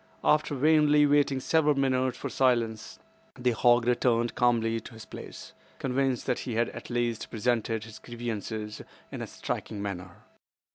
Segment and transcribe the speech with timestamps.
[0.23, 2.97] After vainly waiting several minutes for silence
[3.35, 7.99] the hog returned calmly to his place, convinced that he had at least presented his
[7.99, 10.09] grievances in a striking manner.